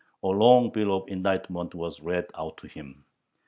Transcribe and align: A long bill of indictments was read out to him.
A 0.23 0.27
long 0.27 0.71
bill 0.71 0.97
of 0.97 1.07
indictments 1.09 1.75
was 1.75 2.01
read 2.01 2.25
out 2.35 2.57
to 2.57 2.67
him. 2.67 3.05